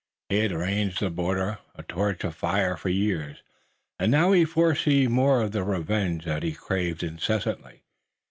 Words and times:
He 0.29 0.39
had 0.39 0.51
ranged 0.51 0.99
the 0.99 1.11
border, 1.11 1.59
a 1.75 1.83
torch 1.83 2.23
of 2.23 2.33
fire, 2.35 2.75
for 2.75 2.89
years, 2.89 3.43
and 3.99 4.11
now 4.11 4.31
he 4.31 4.45
foresaw 4.45 5.07
more 5.09 5.43
of 5.43 5.51
the 5.51 5.63
revenge 5.63 6.25
that 6.25 6.41
he 6.41 6.53
craved 6.53 7.03
incessantly. 7.03 7.83